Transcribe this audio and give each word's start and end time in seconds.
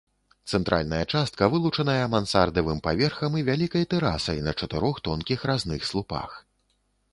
Цэнтральная 0.51 1.01
частка 1.17 1.49
вылучаная 1.55 2.07
мансардавым 2.13 2.81
паверхам 2.89 3.37
і 3.41 3.45
вялікай 3.51 3.87
тэрасай 3.93 4.43
на 4.49 4.57
чатырох 4.59 4.95
тонкіх 5.07 5.47
разных 5.53 5.89
слупах. 5.93 6.29